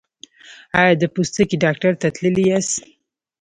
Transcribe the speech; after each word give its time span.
ایا 0.79 0.93
د 0.97 1.03
پوستکي 1.13 1.55
ډاکټر 1.63 1.91
ته 2.01 2.07
تللي 2.15 2.43
یاست؟ 2.49 2.75